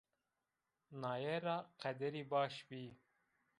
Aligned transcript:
Naye 1.01 1.35
ra 1.45 1.57
qederî 1.81 2.23
baş 2.31 2.55
bî 2.67 2.85